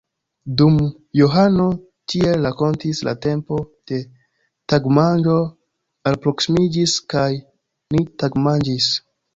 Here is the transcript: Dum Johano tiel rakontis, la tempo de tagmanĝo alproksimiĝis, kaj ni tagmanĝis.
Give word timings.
Dum 0.61 0.77
Johano 1.19 1.67
tiel 2.13 2.47
rakontis, 2.49 3.03
la 3.09 3.15
tempo 3.27 3.61
de 3.93 4.01
tagmanĝo 4.75 5.37
alproksimiĝis, 6.13 6.99
kaj 7.17 7.29
ni 7.97 8.09
tagmanĝis. 8.25 8.95